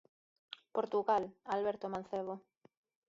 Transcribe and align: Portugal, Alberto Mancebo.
Portugal, 0.75 1.23
Alberto 1.55 1.85
Mancebo. 1.93 2.33